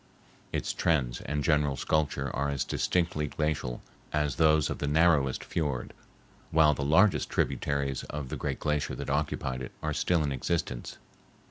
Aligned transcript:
Its 0.51 0.73
trends 0.73 1.21
and 1.27 1.43
general 1.43 1.75
sculpture 1.77 2.35
are 2.35 2.49
as 2.49 2.63
distinctly 2.63 3.27
glacial 3.27 3.83
as 4.11 4.37
those 4.37 4.67
of 4.67 4.79
the 4.79 4.87
narrowest 4.87 5.43
fiord, 5.43 5.93
while 6.49 6.73
the 6.73 6.81
largest 6.83 7.29
tributaries 7.29 8.01
of 8.05 8.29
the 8.29 8.35
great 8.35 8.59
glacier 8.59 8.95
that 8.95 9.11
occupied 9.11 9.61
it 9.61 9.73
are 9.83 9.93
still 9.93 10.23
in 10.23 10.31
existence. 10.31 10.97